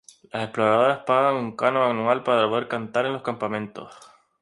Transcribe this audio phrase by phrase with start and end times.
[0.33, 3.93] las exploradoras pagan un canon anual para poder cantar en los campamentos.